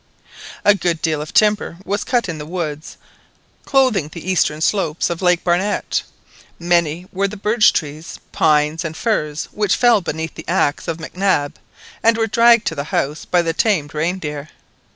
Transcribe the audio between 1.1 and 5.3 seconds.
of timber was cut in the woods clothing the eastern slopes of